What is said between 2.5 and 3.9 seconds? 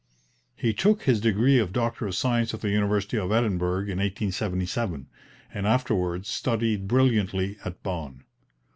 at the University of Edinburgh